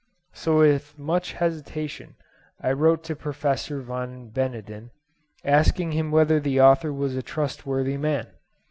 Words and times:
So 0.33 0.57
with 0.57 0.97
much 0.97 1.33
hesitation 1.33 2.15
I 2.59 2.71
wrote 2.71 3.03
to 3.03 3.15
Professor 3.15 3.81
Van 3.81 4.31
Beneden, 4.31 4.89
asking 5.45 5.91
him 5.91 6.09
whether 6.09 6.39
the 6.39 6.59
author 6.59 6.91
was 6.91 7.15
a 7.15 7.21
trustworthy 7.21 7.97
man. 7.97 8.25